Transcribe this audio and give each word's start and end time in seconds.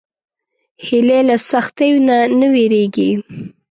هیلۍ 0.85 1.21
له 1.29 1.35
سختیو 1.51 2.03
نه 2.07 2.17
نه 2.39 2.47
وېرېږي 2.53 3.09